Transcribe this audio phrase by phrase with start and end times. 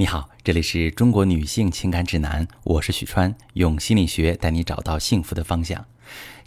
[0.00, 5.84] 你好，这里是中国女性情感指南，我是许川，用心理学带你找到幸福的方向。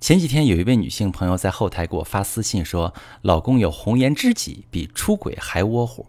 [0.00, 6.06] 前几天有一位女性朋友在后台给我发私信说，老公有红颜知己，比出轨还窝火。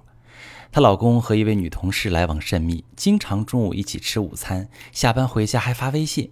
[0.72, 6.32] 她老公和一位女同事来往甚密，经常中午一起吃午餐，下班回家还发微信。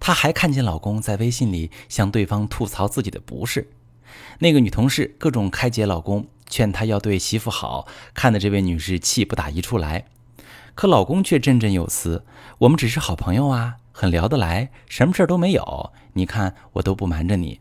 [0.00, 3.70] 她还看见老公在微信里向对方吐槽自己的不是。
[4.40, 10.06] 那个女同事各种开解老公，劝他要对媳妇好，看的这位女士气不打一处来。
[10.78, 12.24] 可老公却振振有词
[12.58, 15.92] ：“我们只是好朋友啊，很聊得来，什么事儿都没有。
[16.12, 17.58] 你看我都不瞒着你。”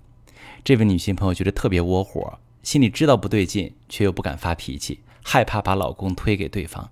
[0.64, 6.92] 这位女性朋友觉得特别窝火，心里知道不对劲，却又不敢发脾气，害怕把老公推给对方。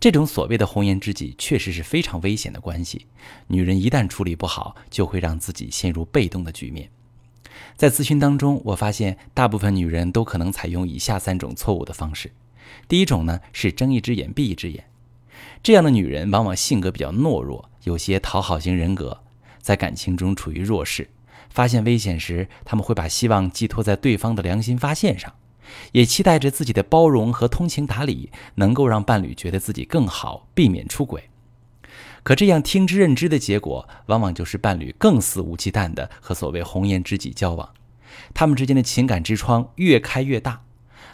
[0.00, 3.06] 这种所谓的红颜知己，确实是非常危险的关系。
[3.46, 6.90] 女人一旦处理不好，就会让自己陷入被动的局面。
[7.76, 12.32] 在咨询当中，我发现大部分女人都可能采用以下三种错误的方式。
[12.88, 14.89] 第一种呢，是睁一只眼闭一只眼。
[15.62, 19.22] 这样的女人往往性格比较懦弱，有些讨好型人格，
[19.60, 21.10] 在感情中处于弱势。
[21.50, 25.34] 发现危险时，他们会把希望寄托在对方的良心发现上，
[25.92, 31.24] 也期待着自己的包容和通情达理能够让伴侣觉得自己更好，避免出轨。
[32.22, 37.68] 可这样听之任之的结果，往往就是伴侣更肆无忌惮地和所谓红颜知己交往，
[38.32, 40.62] 他们之间的情感之窗越开越大。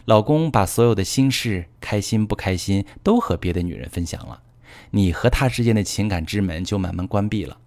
[0.06, 4.40] 老公把所有的心事，开心不开心，都和别的女人分享了，
[4.92, 7.58] 你和他之间的情感之门就慢慢关闭了。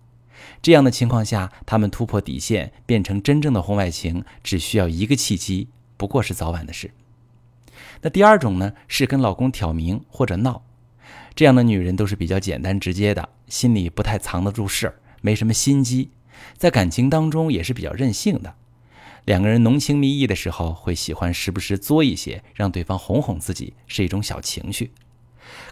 [0.61, 6.91] 这样的情况下，他们突破底线，变成真正的婚外情，只需要一个契机，不过是早晚的事。
[8.03, 10.63] 那第二种呢，是跟老公挑明或者闹，
[11.35, 16.11] 这样的女人都是比较简单直接的，心里不太藏得住事儿，没什么心机，
[16.55, 18.55] 在感情当中也是比较任性的。
[19.29, 24.89] 两个人浓情蜜意的时候，会喜欢时不时作一些，让对方哄哄自己，是一种小情绪。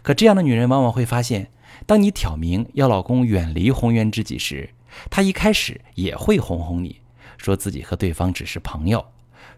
[0.00, 1.50] 可这样的女人往往会发现，
[1.84, 4.70] 当你挑明要老公远离红颜知己时，
[5.10, 7.00] 她一开始也会哄哄你，
[7.36, 9.04] 说自己和对方只是朋友。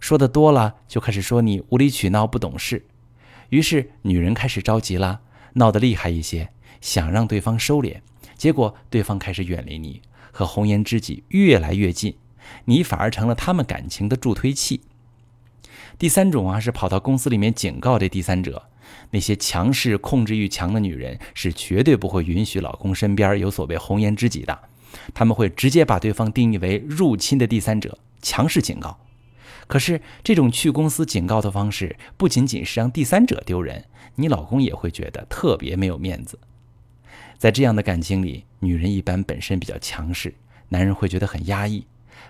[0.00, 2.86] 说的多了，就开始说你无理取闹、不懂事。
[3.50, 5.20] 于是女人开始着急了，
[5.52, 6.48] 闹得厉害一些，
[6.80, 8.00] 想让对方收敛。
[8.34, 10.00] 结果对方开始远离你，
[10.32, 12.16] 和红颜知己越来越近。
[12.64, 14.80] 你反而成了他们感情的助推器。
[15.98, 18.62] 第三种啊，是跑到公司里面警告这第三者，
[19.10, 24.58] 那些强势、控制欲强的女人是绝对不会允许老公身边有所谓红颜知己的，
[25.12, 28.98] 他们会直接把对方定义为入侵的第三者，强势警告。
[29.66, 33.84] 可是这种去公司警告的方式，不仅仅是让第三者丢人，
[34.16, 36.38] 你老公也会觉得特别没有面子。
[37.38, 40.34] 在这样的感情里，女人一般本身比较强势，
[40.70, 41.84] 男人会觉得很压抑。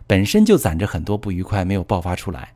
[0.06, 2.54] 本身就攒着很多不愉快没有爆发出来，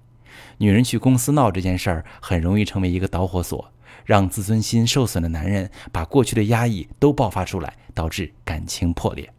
[0.59, 3.73] 女人去公司闹这件事儿，很容易成为一个导火索，
[4.05, 9.33] 让自尊心受损的男人把过去的压抑都爆发出来，导致感情破裂。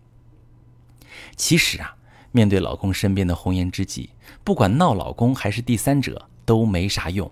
[1.35, 1.95] 其实啊，
[2.31, 4.11] 面对老公身边的红颜知己，
[4.43, 7.31] 不管闹老公还是第三者都没啥用，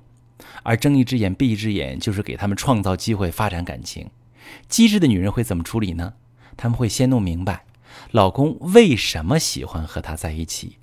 [0.63, 4.09] 而睁一只眼闭一只眼，就是给他们创造机会发展感情。
[4.67, 6.13] 机智的女人会怎么处理呢？
[6.55, 7.65] 他们会先弄明白。
[8.11, 10.77] 老公为什么喜欢和她在一起？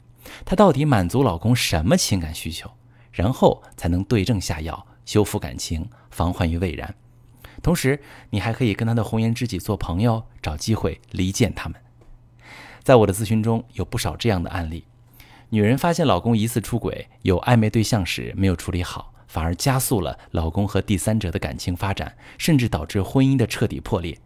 [0.44, 2.70] 她到底满足老公什么情感需求？
[3.12, 6.94] 然后才能对症下药，修复感情，防患于未然。
[7.60, 8.00] 同时，
[8.30, 11.80] 你还可以跟他的红颜知己做朋友，找机会离间他们。
[12.82, 14.84] 在我的咨询中，有不少这样的案例：
[15.48, 24.18] 女人发现老公疑似出轨，有暧昧对象时没有处理好，反而加速了老公和第三者的感情发展，甚至导致婚姻的彻底破裂。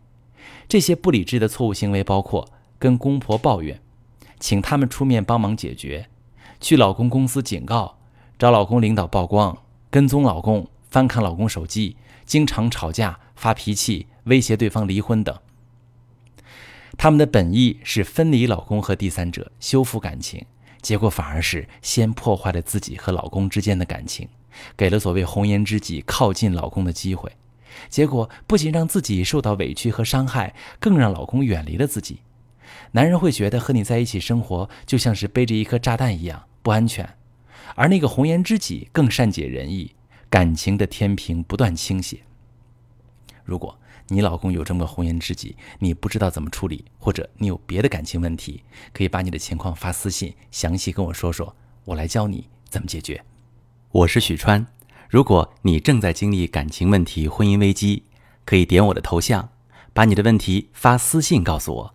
[0.68, 2.46] 这些不理智的错误行为包括。
[2.78, 3.80] 跟公婆抱怨，
[4.38, 6.06] 请他们出面帮忙解决；
[6.60, 7.98] 去老公公司警告，
[8.38, 9.58] 找老公领导曝光，
[9.90, 15.36] 跟踪老公，翻看老公手机，经常吵架、发脾气、威胁对方离婚等。
[16.96, 20.46] 他们的本意是分离老公和第三者，修复感情，
[20.80, 24.28] 结果反而是先破坏了自己和老公之间的感情，
[24.76, 27.32] 给了所谓红颜知己靠近老公的机会，
[27.88, 32.20] 结果不仅让自己受到委屈和伤害，更让老公远离了自己。
[32.92, 37.16] 男人会觉得和你在一起生活就像是背着一颗炸弹一样不安全，
[37.74, 39.94] 而那个红颜知己更善解人意，
[40.30, 42.20] 感情的天平不断倾斜。
[43.44, 43.78] 如果
[44.08, 48.62] 你老公有这么个红颜知己，你不知道怎么处理，或者你有别的感情问题，
[48.92, 53.24] 可以把你的情况发私信，详细跟我说说，我来教你怎么解决。
[53.90, 54.66] 我是许川，
[55.08, 58.04] 如果你正在经历感情问题、婚姻危机，
[58.44, 59.50] 可以点我的头像，
[59.92, 61.94] 把你的问题发私信告诉我。